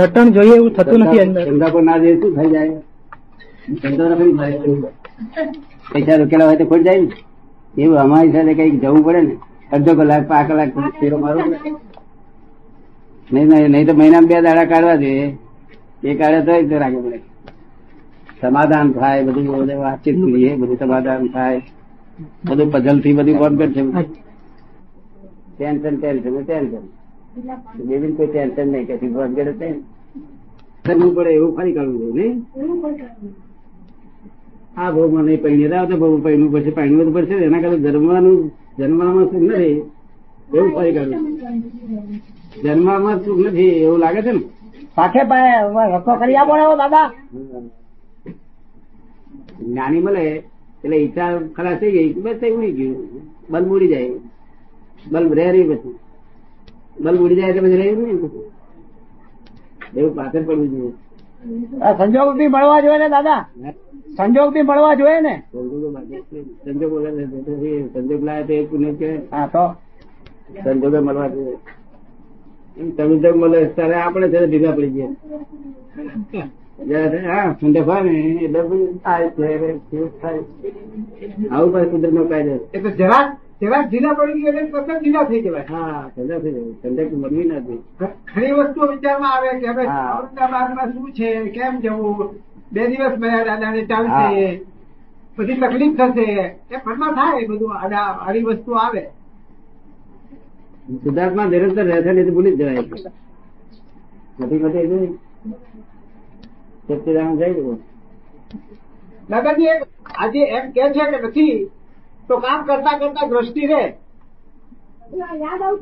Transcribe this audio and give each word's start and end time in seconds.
રટણ 0.00 0.28
જોઈએ 0.36 0.54
એવું 0.58 0.72
થતું 0.76 1.00
નથી 1.04 1.22
અંદર. 1.24 1.42
ધંધા 1.48 1.72
પર 1.74 1.82
ના 1.88 1.98
જઈએ 2.02 2.14
શું 2.20 2.32
થઈ 2.36 2.50
જાય. 2.54 2.78
પૈસા 5.92 6.16
રોકેલા 6.20 6.46
હોય 6.48 6.58
તો 6.60 6.64
ખોટ 6.70 6.82
જાય 6.86 7.00
ને. 7.02 7.08
એવું 7.82 7.98
અમારી 8.04 8.32
સાથે 8.34 8.52
કંઈક 8.58 8.76
જવું 8.82 9.02
પડે 9.06 9.20
ને. 9.28 9.34
અડધો 9.74 9.92
કલાક 9.98 10.24
પાંચ 10.30 10.46
કલાક 10.48 10.70
ફેરો 10.98 11.16
મારો 11.24 11.40
નહીં 13.30 13.46
નહીં 13.50 13.70
નહીં 13.72 13.86
તો 13.88 13.92
મહિનામાં 14.00 14.28
બે 14.30 14.36
દાડા 14.46 14.70
કાઢવા 14.72 14.98
જોઈએ. 15.04 15.26
એ 16.08 16.10
કાઢે 16.20 16.40
તો 16.70 16.76
રાખે 16.82 17.00
પડે. 17.04 17.18
સમાધાન 18.40 18.88
થાય 18.98 19.20
બધું 19.26 19.44
બધું 19.50 19.78
વાતચીત 19.84 20.16
કરીએ 20.24 20.50
બધું 20.60 20.76
સમાધાન 20.82 21.22
થાય. 21.36 21.60
બધું 22.48 22.68
પઝલથી 22.74 23.14
બધું 23.18 23.36
કોમ્પ્લેટ 23.42 23.72
છે 23.76 23.82
ટેન્શન 25.56 25.94
ટેન્શન 26.00 26.34
ટેન્શન. 26.44 26.84
બેબી 27.84 28.12
કોઈ 28.12 28.26
ટેન્શન 28.26 28.68
નહીં 28.72 28.86
કે 28.86 28.94
કોમ્પેટ 28.96 29.60
કરવું 30.84 31.14
પડે 31.14 31.30
એવું 31.30 31.56
ફરી 31.56 31.72
કરવું 31.72 31.98
જોઈએ 31.98 32.34
ને 32.34 32.42
આ 34.76 34.90
ભોગમાં 34.90 35.24
નહીં 35.24 35.42
પૈણી 35.42 35.66
રહ્યા 35.66 35.84
તો 35.84 35.96
ભોગ 35.96 36.22
પૈણું 36.24 36.52
પડશે 36.52 36.70
પૈણું 36.70 37.04
તો 37.04 37.10
પડશે 37.10 37.34
એના 37.34 37.60
કરતા 37.60 37.76
જન્મવાનું 37.76 38.50
જન્મવામાં 38.78 39.24
સુખ 39.24 39.42
નથી. 39.42 39.82
એવું 40.54 40.70
ફરી 40.74 40.92
કરવું. 40.92 41.40
જન્મવામાં 42.64 43.24
સુખ 43.24 43.40
નથી 43.46 43.68
એવું 43.68 43.98
લાગે 43.98 44.22
છે 44.22 44.32
ને? 44.32 44.42
પાકે 44.94 45.20
રસ્તો 45.96 46.14
કરી 46.14 46.36
આપો 46.36 46.56
ને 46.56 46.64
દાદા. 46.76 47.10
જ્ઞાની 49.66 50.00
મળે 50.00 50.24
એટલે 50.84 50.96
ઈચ્છા 50.96 51.38
ખલાસ 51.56 51.78
થઈ 51.78 51.92
ગઈ 51.92 52.12
બસ 52.12 52.42
એવું 52.42 52.58
ઉડી 52.58 52.72
ગયું. 52.72 52.96
બલ્બ 53.50 53.72
ઉડી 53.72 53.88
જાય. 53.88 54.10
બલ્બ 55.12 55.32
રહે 55.32 55.52
રહી 55.52 55.68
પછી. 55.68 55.94
બલ્બ 56.98 57.20
ઉડી 57.20 57.34
જાય 57.34 57.50
એટલે 57.50 57.62
પછી 57.62 57.76
રહ્યું 57.76 58.02
નહીં 58.02 58.18
એવું 59.96 60.14
પાછળ 60.14 60.42
પડવું 60.42 60.68
જોઈએ. 60.70 60.92
સંજોગ 61.98 62.36
બી 62.36 62.48
મળવા 62.48 62.80
જોઈએ 62.80 62.98
ને 62.98 63.08
દાદા? 63.08 63.42
સંજોગ 64.16 64.52
બી 64.52 64.62
મળવા 64.62 64.94
જોઈએ 64.94 65.20
ને? 65.20 65.34
સંજોગો 65.52 65.88
છે. 66.00 66.18
સંજોગો 66.64 66.96
છે. 67.00 68.24
લાવે 68.24 68.44
તો 68.44 68.52
એ 68.52 68.66
પુણ્ય 68.66 68.90
કહેવાય. 68.92 69.20
હા 69.30 69.46
તો? 69.46 69.64
સંજોગે 70.64 70.98
મળવા 70.98 71.28
જોઈએ. 71.28 71.56
સંજોગ 72.96 73.36
મળે 73.36 73.60
ત્યારે 73.66 73.94
આપણે 73.94 74.28
છે 74.28 74.46
ભેગા 74.46 74.72
પડી 74.72 74.90
ગયા. 74.90 75.12
હા 77.26 77.54
ઠંડે 77.54 77.80
એટલે 79.16 79.78
છે 79.90 79.98
આવું 81.50 81.72
પણ 81.72 81.90
કુદરત 81.90 82.12
નો 82.12 82.24
કાયદો 82.24 82.54
છે. 82.58 82.66
એટલે 82.72 82.90
જરાક 82.90 83.26
જરાક 83.64 83.84
ઢીલા 83.88 84.14
પડી 84.18 84.40
ગયું 84.42 84.58
એટલે 84.60 84.70
પછી 84.74 84.98
ઢીલા 85.00 85.24
થઈ 85.30 85.42
જવાય. 85.46 85.66
હા 85.72 86.02
ઠંડા 86.14 86.40
થઈ 86.44 86.52
જાય 86.56 86.74
ઠંડક 86.82 87.10
મળવી 87.22 87.48
નથી 87.50 87.80
ઘણી 88.30 88.54
વસ્તુ 88.58 88.80
વિચારમાં 88.92 89.32
આવે 89.34 89.50
કે 89.60 89.66
હવે. 89.72 89.84
ઔરંગાબાદમાં 90.14 90.88
શું 90.94 91.08
છે? 91.18 91.28
કેમ 91.56 91.74
જવું? 91.84 92.30
બે 92.72 92.82
દિવસ 92.90 93.16
મળ્યા 93.18 93.48
દાદાને 93.50 93.82
ચાલશે. 93.90 94.46
પછી 95.36 95.60
તકલીફ 95.62 95.94
થશે. 95.98 96.26
એ 96.72 96.76
મનમાં 96.86 97.12
થાય 97.18 97.46
બધું. 97.50 97.72
આવી 97.92 98.44
વસ્તુ 98.48 98.70
આવે. 98.84 99.02
સિદ્ધાર્થમાં 101.02 101.48
નિરંતર 101.52 101.84
રહેશે 101.90 102.10
નહીં 102.12 102.34
ભૂલી 102.36 102.56
જ 102.56 102.60
જવાય. 102.60 102.82
નથી 104.40 104.60
નથી 104.64 104.86
જઈ 106.88 107.52
ગયું 107.56 107.78
દાદાજી 109.30 109.68
આજે 110.22 110.42
એમ 110.56 110.64
કે 110.74 110.82
છે 110.94 111.04
કે 111.12 111.18
નથી 111.26 111.54
તો 112.28 112.34
કામ 112.44 112.58
કરતા 112.66 112.98
કરતા 113.00 113.28
દ્રષ્ટિ 113.32 113.64
રહે 113.72 113.84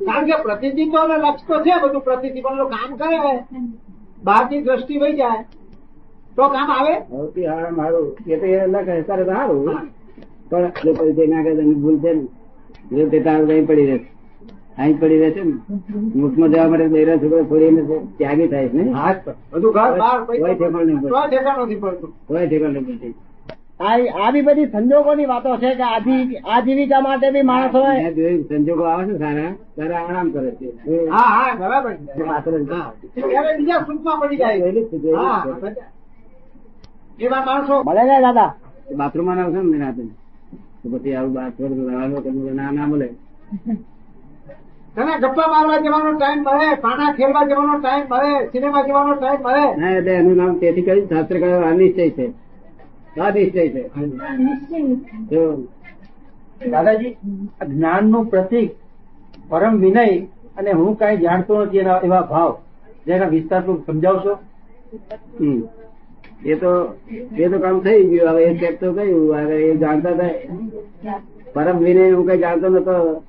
કારણ 0.09 0.27
કે 0.29 0.37
પ્રતિબિંબ 0.45 0.95
અને 1.01 1.17
લક્ષ 1.25 1.47
તો 1.49 1.57
છે 1.65 1.75
બધું 1.83 2.03
પ્રતિદિત્વ 2.09 2.47
કામ 2.75 2.91
કરે. 3.01 3.35
બહારની 4.27 4.63
દ્રષ્ટિ 4.67 4.95
વહી 5.03 5.17
જાય. 5.21 5.45
તો 6.37 6.45
કામ 6.55 6.69
આવે? 6.77 6.95
સૌથી 7.11 7.47
હારું 7.51 8.07
એ 8.27 8.37
તો 8.41 8.47
એ 8.47 9.03
તારે 9.09 9.25
તો 9.25 9.33
હારું 9.39 9.61
પણ 10.51 10.67
જો 10.85 10.91
પરિચય 10.99 11.25
ના 11.33 11.43
કરે 11.45 11.53
એની 11.65 11.81
ભૂલ 11.83 11.97
છે 12.03 12.13
ને. 12.15 12.25
જો 12.97 13.09
તે 13.13 13.19
તારે 13.27 13.43
અહીં 13.49 13.67
પડી 13.71 13.89
રહેશે. 13.91 14.09
અહીં 14.79 14.97
પડી 15.01 15.21
રહેશે 15.23 15.43
ને. 15.45 15.55
મુખમાં 16.23 16.51
જવા 16.53 16.69
માટે 16.73 16.87
બૈરા 16.95 17.19
છોકરો 17.23 17.45
છોડીને 17.51 17.83
ત્યાગી 18.19 18.49
થાય 18.53 18.69
છે 18.73 18.77
ને. 18.77 18.93
બધું 19.53 19.73
ઘર 19.77 19.93
બહાર 20.03 20.19
કોઈ 20.27 20.39
ઠેકાણ 20.41 20.87
નહીં 20.89 21.01
પડતું. 21.83 22.11
કોઈ 22.29 22.47
ઠેકાણ 22.47 22.75
નહીં 22.75 22.87
પડતી. 22.89 23.15
આ 23.83 24.31
બી 24.33 24.43
બધી 24.43 24.67
સંજોગોની 24.67 25.27
વાતો 25.27 25.57
છે 25.57 25.71
કે 25.75 25.85
આજીવિકા 26.47 27.01
માટે 27.01 27.29
બી 27.31 27.43
માણસો 27.43 27.81
સંજોગો 28.49 28.85
આવે 28.85 29.05
છે 29.09 29.15
સારા. 29.19 29.53
ત્યારે 29.75 29.95
આરામ 29.97 30.29
કરે 30.31 30.51
છે. 30.51 30.69
હા 31.11 31.31
હા 31.37 31.53
બરાબર 31.61 31.95
બીજા 33.59 33.81
સુખમાં 33.87 34.19
પડી 34.21 34.37
જાય. 34.37 34.59
એવા 37.19 37.43
માણસો 37.45 37.75
મળે 37.85 38.03
ને 38.05 38.17
દાદા? 38.21 38.51
બાથરૂમમાં 38.99 39.41
આવશે 39.41 39.61
ને 39.63 39.79
રાતે. 39.79 40.03
તો 40.83 40.87
પછી 40.93 41.15
આવું 41.15 41.33
બાથરૂમ 41.33 41.79
ના 42.57 42.71
ના 42.71 42.87
મળે. 42.87 43.09
તને 44.97 45.13
ગપ્પા 45.23 45.49
મારવા 45.49 45.79
જવાનો 45.79 46.11
ટાઈમ 46.15 46.41
મળે 46.43 46.69
પાના 46.77 47.11
ખેલવા 47.13 47.45
જવાનો 47.45 47.75
ટાઈમ 47.79 48.07
મળે 48.11 48.33
સિનેમા 48.53 48.83
જવાનો 48.83 49.13
ટાઈમ 49.15 49.41
મળે. 49.43 49.65
ના 49.77 49.93
એટલે 49.99 50.13
એનું 50.15 50.37
નામ 50.37 50.53
તેથી 50.57 50.83
કહ્યું 50.83 51.07
શાસ્ત્ર 51.09 51.37
કહ્યું 51.39 51.65
અનિશ્ચય 51.65 52.07
છે. 52.11 52.27
અનિશ્ચય 53.21 53.69
છે 53.69 53.89
જો 55.31 55.69
દાદાજી 56.71 57.17
જ્ઞાનનું 57.69 58.27
પ્રતિક 58.27 58.71
પરમ 59.49 59.79
વિનય 59.79 60.21
અને 60.57 60.73
હું 60.73 60.99
કઈ 60.99 61.17
જાણતો 61.17 61.65
નથી 61.65 61.79
એના 61.79 62.01
એવા 62.05 62.21
ભાવ. 62.21 62.57
જેના 63.07 63.27
વિસ્તારપૂર્વક 63.27 63.87
સમજાવશો. 63.87 64.39
એ 66.45 66.55
તો 66.55 66.99
એ 67.37 67.49
તો 67.49 67.59
કામ 67.59 67.81
થઈ 67.81 68.05
ગયું. 68.05 68.31
હવે 68.31 68.45
એ 68.45 68.57
સ્ટેપ 68.57 68.81
તો 68.81 68.93
કયું 68.93 69.37
હવે 69.37 69.57
એ 69.63 69.77
જાણતા 69.77 70.11
હતા 70.11 71.21
પરમ 71.53 71.79
વિનય 71.79 72.11
હું 72.11 72.29
કઈ 72.29 72.39
જાણતો 72.39 72.69
નતો. 72.69 73.23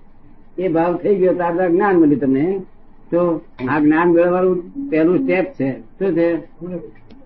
એ 0.58 0.68
ભાવ 0.68 0.98
થઈ 0.98 1.16
ગયો. 1.16 1.34
તાર 1.34 1.70
જ્ઞાન 1.70 1.96
મળ્યું 1.96 2.20
તમને. 2.20 2.62
તો 3.12 3.42
આ 3.70 3.80
જ્ઞાન 3.80 4.10
મેળવવાનું 4.10 4.90
પહેલું 4.90 5.20
સ્ટેપ 5.20 5.46
છે. 5.46 5.80
શું 5.80 6.16
છે? 6.16 6.36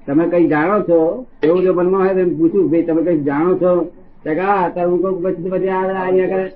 તમે 0.08 0.28
કઈ 0.28 0.48
જાણો 0.48 0.84
છો? 0.84 1.26
એવું 1.44 1.62
જો 1.62 1.74
મનમાં 1.74 2.02
હોય 2.02 2.24
તો 2.24 2.30
પૂછું, 2.30 2.72
ભાઈ, 2.72 2.84
તમે 2.84 3.04
કઈ 3.04 3.24
જાણો 3.24 3.58
છો? 3.58 3.92
હું 4.86 5.02
કહું 5.02 5.22
પછી 5.22 5.50
પછી 5.50 5.68
અહીંયા 5.68 6.48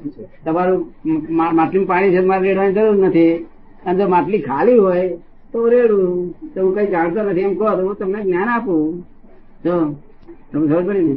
તમારું 0.46 0.94
મા- 1.06 1.52
માટલીમાં 1.52 1.88
પાણી 1.88 2.12
છે, 2.12 2.20
મારે 2.20 2.48
રેડવાની 2.48 2.74
જરૂર 2.74 3.08
નથી. 3.08 3.48
અને 3.86 4.04
જો 4.04 4.10
માટલી 4.10 4.40
ખાલી 4.40 4.78
હોય 4.78 5.18
તો 5.52 5.68
રેડું. 5.68 6.32
તો 6.54 6.66
હું 6.66 6.76
કઈ 6.76 6.88
જાણતો 6.88 7.22
નથી. 7.22 7.42
એમ 7.42 7.56
કહો, 7.56 7.76
તો 7.76 7.88
હું 7.88 7.96
તમને 7.96 8.24
જ્ઞાન 8.24 8.50
આપું. 8.50 9.00
જો 9.64 9.96
તમે 10.52 10.68
ખબર 10.68 10.84
પડી 10.84 11.04
ને? 11.04 11.16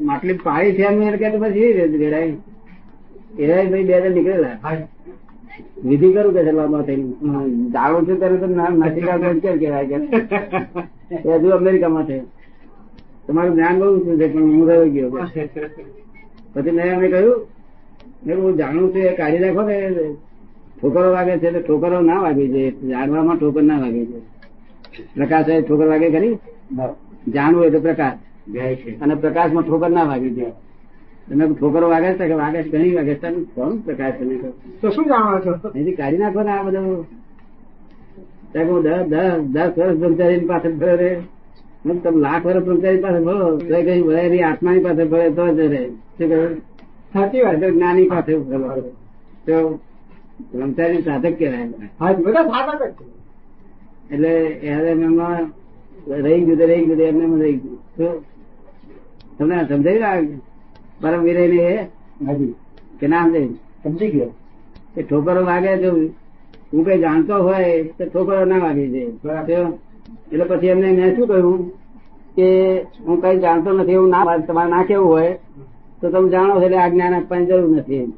માટલી 0.00 0.32
પાણી 0.32 0.72
છે 0.72 0.82
એમ 0.82 1.10
કે 1.10 1.38
પછી 1.38 1.72
રેડાય 1.72 2.36
એ 3.38 3.70
ભાઈ 3.70 3.84
બે 3.84 3.98
હજાર 3.98 4.10
નીકળેલા. 4.10 4.76
વિધિ 5.84 6.12
કરું 6.12 6.32
કે 6.34 6.44
છે 6.44 6.52
લાંબા 6.52 6.82
થઈને 6.82 7.06
જાણું 7.70 8.08
છું 8.08 8.18
ત્યારે 8.18 8.36
તમે 8.36 8.54
નાસિકા 8.78 9.18
કેમ 9.18 9.38
કહેવાય 9.38 9.86
કે. 9.86 9.96
હજુ 11.28 11.48
અમેરિકામાં 11.50 12.06
છે. 12.06 12.18
તમારું 13.26 13.54
જ્ઞાન 13.54 13.78
બહુ 13.78 14.04
શું 14.04 14.18
છે 14.20 14.32
પણ 14.32 14.42
હું 14.42 14.68
રહ્યો 14.68 14.88
ગયો. 14.88 15.10
પછી 16.54 16.70
મેં 16.70 16.86
એમને 16.86 17.08
કહ્યું 17.08 17.46
મેં 18.26 18.36
હું 18.36 18.56
જાણું 18.56 18.90
છું 18.90 19.00
એ 19.00 19.16
કાઢી 19.16 19.38
નાખો 19.38 19.62
ને 19.62 19.76
ઠોકરો 20.82 21.12
વાગે 21.12 21.38
છે 21.38 21.46
એટલે 21.46 21.62
ઠોકરો 21.62 22.00
ના 22.00 22.20
વાગે 22.20 22.48
છે 22.48 22.70
જાણવામાં 22.70 23.36
ઠોકર 23.36 23.62
ના 23.62 23.78
વાગે 23.78 24.04
છે. 24.04 24.18
પ્રકાશ 25.14 25.44
ઠોકર 25.68 25.86
વાગે 25.86 26.10
ખરી? 26.10 26.34
જાણવું 27.28 27.64
એટલે 27.64 27.78
પ્રકાશ. 27.78 28.18
અને 29.02 29.14
પ્રકાશમાં 29.14 29.62
ઠોકર 29.62 29.90
ના 29.90 30.04
વાગે 30.04 30.28
જોઈએ 30.28 30.52
તમે 31.30 31.54
ઠોકરો 31.54 31.88
વાગે 31.88 32.12
છે 32.12 32.26
કે 32.28 32.34
વાગે 32.34 32.62
છે 32.62 32.68
ઘણી 32.68 32.94
વાગે 32.94 33.14
છે? 33.14 33.30
કોણ 33.30 33.76
પ્રકાશ 33.76 34.12
તમે 34.18 34.36
તો 34.80 34.90
શું 34.90 35.04
જાણો 35.04 35.40
છો? 35.40 35.68
એથી 35.78 35.92
કાઢી 35.92 36.18
નાખો 36.18 36.42
ને 36.42 36.50
આ 36.50 36.62
બધું. 36.62 37.06
ત્યાં 38.52 38.66
હું 38.66 38.82
દસ 38.82 39.06
દસ 39.08 39.40
દસ 39.40 39.78
વર્ષ 39.78 39.96
બ્રહ્મચારી 39.96 40.40
પાસે 40.40 40.68
ફરે 40.68 40.96
રે. 40.96 41.20
હું 41.84 42.02
તમે 42.02 42.20
લાખ 42.20 42.46
વર્ષ 42.46 42.64
બ્રહ્મચારી 42.64 43.00
પાસે 43.00 43.24
ભરો. 43.24 43.56
તો 43.56 43.74
કઈ 43.74 44.02
ભરે 44.02 44.28
નહીં 44.28 44.48
આત્માની 44.48 44.80
પાસે 44.80 45.04
ભરે 45.04 45.30
તો 45.30 45.48
જ 45.48 45.60
રહે. 45.60 45.86
શું 45.86 46.28
કહ્યું? 46.28 46.58
સાચી 47.12 47.40
વાત. 47.42 47.56
જ્ઞાની 47.56 48.08
પાસે 48.08 48.32
તો 49.46 49.80
બ્રહ્મચારી 50.52 51.02
સાધક 51.02 51.38
કહેવાય 51.38 51.68
હા 52.00 52.12
બધા 52.12 52.42
સાધક 52.42 53.02
જ 53.02 53.04
એટલે 54.14 54.28
એને 54.44 54.90
એમાં 54.90 55.38
રહી 56.08 56.40
ગયું 56.40 56.58
રહી 56.58 56.84
ગયું 56.84 57.00
એમને 57.00 57.44
રહી 57.44 57.52
ગયું. 57.52 57.78
તો 57.96 58.24
તમને 59.38 59.66
સમજાવી 59.68 60.02
આ 60.02 60.20
પરમ 61.00 61.22
વિરય 61.22 61.46
ને 61.46 61.88
કે 63.00 63.06
નામ 63.06 63.32
છે 63.32 63.42
સમજી 63.82 64.10
ગયો. 64.10 64.30
એ 64.96 65.02
ઠોકરો 65.02 65.44
વાગે 65.44 65.72
જો 65.82 65.90
હું 66.72 66.84
કઈ 66.84 66.98
જાણતો 66.98 67.34
હોય 67.42 67.82
તો 67.82 68.04
ઠોકરો 68.04 68.44
ના 68.44 68.58
વાગે 68.58 68.86
છે. 68.88 69.02
એટલે 70.32 70.44
પછી 70.44 70.66
એમને 70.66 70.92
મેં 70.92 71.16
શું 71.16 71.26
કહ્યું 71.28 71.70
કે 72.36 72.48
હું 73.06 73.22
કઈ 73.22 73.38
જાણતો 73.38 73.72
નથી 73.72 73.92
એવું 73.92 74.08
ના 74.08 74.36
તમારે 74.36 74.70
ના 74.70 74.82
કેવું 74.82 75.08
હોય 75.08 75.38
તો 76.00 76.10
તમે 76.10 76.28
જાણો 76.28 76.54
છો 76.54 76.64
એટલે 76.64 76.78
આ 76.78 76.88
જ્ઞાન 76.88 77.14
આપવાની 77.14 77.46
જરૂર 77.46 77.76
નથી 77.76 78.12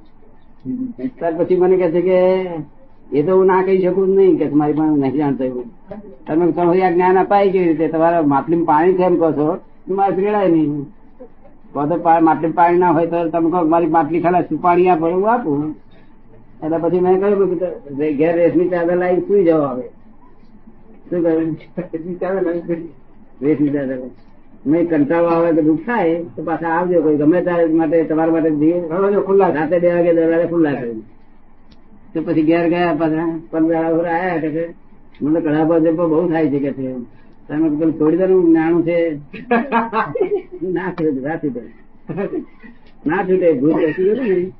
ત્યાર 1.18 1.34
પછી 1.38 1.56
મને 1.56 1.76
કહે 1.76 1.88
છે 1.90 2.00
કે 2.00 2.18
એ 3.12 3.22
તો 3.22 3.36
હું 3.36 3.46
ના 3.46 3.62
કહી 3.62 3.82
શકું 3.82 4.08
નહીં 4.16 4.38
કે 4.38 4.46
તમારી 4.46 4.72
પાસે 4.72 5.00
નથી 5.00 5.18
જાણતો 5.18 5.44
એવું. 5.44 5.66
તમે 6.26 6.52
તમારી 6.52 6.82
આ 6.82 6.90
જ્ઞાન 6.90 7.18
અપાય 7.18 7.50
કેવી 7.50 7.68
રીતે? 7.68 7.88
તમારા 7.88 8.22
માટલીમાં 8.22 8.66
પાણી 8.66 8.94
છે 8.94 9.02
એમ 9.02 9.16
કહો 9.16 9.32
છો. 9.32 9.48
મારે 9.94 10.16
પીડાય 10.16 10.48
નહીં. 10.48 10.86
કહો 11.72 11.86
તો 11.86 11.96
પા- 11.96 12.52
પાણી 12.54 12.78
ના 12.78 12.90
હોય 12.90 13.06
તો 13.06 13.28
તમે 13.28 13.50
કહો 13.50 13.64
મારી 13.64 13.86
માટલી 13.86 14.20
ખાલી 14.20 14.56
પાણી 14.56 14.88
આપો 14.88 15.06
હું 15.06 15.30
આપું? 15.30 15.74
એટલે 16.64 16.78
પછી 16.78 17.00
મેં 17.00 17.20
કહ્યું 17.20 17.58
કે 17.58 18.12
ઘેર 18.12 18.36
રેશમી 18.36 18.68
ચાદર 18.68 18.96
લાવી 18.96 19.20
સુઈ 19.20 19.44
જવા 19.44 19.68
આવે 19.68 19.82
શું 21.10 21.22
કહ્યું? 21.22 22.18
ચાલે 22.18 22.40
નહીં 22.40 22.66
કરી. 22.66 22.88
રેશમી 23.42 23.68
ચાદર 23.68 23.98
મેં 24.66 24.88
કંટાળો 24.88 25.26
આવે 25.26 25.52
કે 25.52 25.62
દુઃખ 25.62 25.80
થાય, 25.80 26.24
તો 26.36 26.42
પાછા 26.42 26.68
આવજો. 26.68 27.02
કોઈ 27.02 27.16
ગમે 27.16 27.42
ત્યારે 27.42 27.66
માટે, 27.66 28.04
તમારા 28.04 28.32
માટે 28.32 28.50
ખુલ્લા. 29.26 29.50
સાથે 29.50 29.78
બે 29.78 29.94
વાગે, 29.94 30.14
દરવાજે 30.14 30.46
ખુલ્લા 30.46 30.72
કરી 30.72 31.02
તો 32.14 32.22
પછી 32.22 32.42
ઘેર 32.42 32.68
ગયા 32.68 32.94
પાછા. 32.98 33.40
પંદર 33.50 33.74
આવ્યા 33.74 34.36
કે 34.36 34.68
મને 35.22 35.40
કડા 35.40 35.64
પર 35.64 35.78
બહુ 35.80 36.28
થાય 36.28 36.48
છે 36.48 36.58
કે 36.58 36.92
તમે 37.50 37.68
પેલું 37.68 38.00
છોડી 38.00 38.16
દેવાનું 38.16 38.52
નાણું 38.52 38.82
છે. 38.86 39.16
ના 40.62 40.92
છૂટે 40.92 41.20
ના 41.20 41.36
છૂટે. 41.36 41.60
ના 43.06 43.24
છૂટે 43.24 43.52
ભૂત 43.52 43.74
બેસી 43.74 44.04
ગયું 44.04 44.16
ને. 44.16 44.52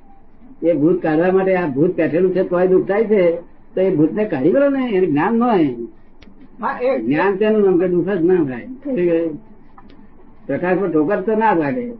એ 0.68 0.72
ભૂત 0.72 1.02
કાઢવા 1.02 1.32
માટે 1.32 1.54
આ 1.54 1.66
ભૂત 1.66 1.96
બેઠેલું 1.96 2.34
છે 2.34 2.42
તોય 2.42 2.66
દુઃખ 2.66 2.88
થાય 2.88 3.04
છે. 3.04 3.36
તો 3.74 3.80
એ 3.80 3.94
ભૂતને 3.94 4.24
કાઢી 4.24 4.52
કરો 4.52 4.68
ને 4.68 4.90
એને 4.96 5.06
જ્ઞાન 5.06 5.34
ન 5.34 5.42
હોય. 5.42 6.98
જ્ઞાન 6.98 7.36
તેનું 7.36 7.64
નામ 7.64 7.86
દુઃખ 7.86 8.08
જ 8.08 8.24
ના 8.24 8.44
થાય. 8.44 8.66
પ્રકાશ 10.46 10.78
પર 10.78 10.90
ઠોકર 10.90 11.20
તો 11.20 11.34
ના 11.34 11.54
લાગે 11.54 11.90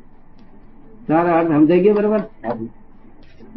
તમારો 1.07 1.31
અર્થ 1.31 1.49
સમજાઈ 1.49 1.81
ગયો 1.81 1.95
બરોબર? 1.95 2.19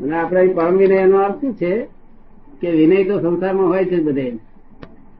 અને 0.03 0.15
આપણે 0.17 0.47
પરમ 0.47 0.77
વિનય 0.77 0.95
એનો 0.95 1.17
અર્થ 1.17 1.35
શું 1.35 1.53
છે? 1.53 1.87
કે 2.61 2.69
વિનય 2.71 3.03
તો 3.03 3.19
સંસારમાં 3.19 3.67
હોય 3.67 3.85
છે 3.85 3.99
બધે. 3.99 4.31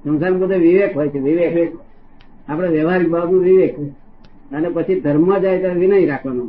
સંસારમાં 0.04 0.40
બધે 0.40 0.58
વિવેક 0.58 0.96
હોય 0.96 1.10
છે 1.10 1.20
વિવેક. 1.20 1.74
આપણે 2.50 2.68
વ્યવહારિક 2.68 3.10
બાબુ 3.10 3.36
વિવેક 3.40 3.76
અને 4.52 4.70
પછી 4.70 5.00
ધર્મ 5.02 5.38
જાય 5.40 5.60
ત્યારે 5.60 5.80
વિનય 5.80 6.06
રાખવાનો. 6.06 6.46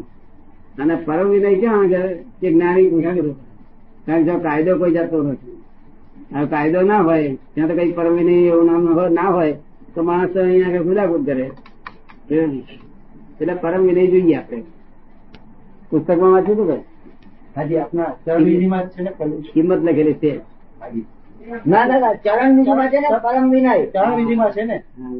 અને 0.78 0.94
પરમ 1.06 1.28
વિનય 1.28 1.54
ક્યાં 1.60 1.80
આગળ? 1.80 2.14
કે 2.40 2.52
જ્ઞાની 2.52 2.90
કારણ 4.06 4.24
કે 4.24 4.38
કાયદો 4.38 4.78
કોઈ 4.78 4.92
જાતો 4.92 5.22
નથી. 5.22 5.54
આ 6.36 6.44
કાયદો 6.44 6.80
ના 6.82 7.00
હોય 7.00 7.36
ત્યાં 7.54 7.68
તો 7.68 7.74
કઈ 7.74 7.92
પરમ 7.92 8.14
વિનય 8.16 8.32
એવું 8.32 8.66
નામ 8.66 9.14
ના 9.14 9.28
હોય 9.36 9.52
તો 9.94 10.02
માણસ 10.02 10.36
અહીંયા 10.36 10.68
આગળ 10.68 10.82
ગુદાગુદ 10.82 11.26
કરે. 11.26 11.50
એટલે 13.40 13.54
પરમ 13.54 13.82
વિનય 13.86 14.06
જોઈએ 14.06 14.34
આપણે. 14.34 14.62
પુસ્તકમાં 15.90 16.32
વાંચ્યું 16.32 16.56
હતું 16.56 16.68
કે 16.70 16.78
હાજી 17.56 17.78
આપના 17.78 18.08
ચરણ 18.26 18.44
વિધિમાં 18.44 18.88
છે 18.88 19.02
ને 19.02 19.10
કિંમત 19.54 19.80
લખેલી 19.84 20.14
છે. 20.14 20.32
ના 21.66 21.84
ના 21.86 21.98
ના 22.00 22.12
ચરણ 22.24 22.50
વિધિમાં 22.56 22.88
છે 22.88 22.98
ને 23.00 23.08
પરમ 23.24 23.50
વિનય. 23.50 23.72
ચરણ 23.86 24.14
વિધિમાં 24.16 24.50
છે 24.50 24.64
ને? 24.64 24.76
હા, 24.76 25.10